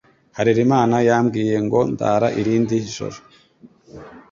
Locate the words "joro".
2.95-3.19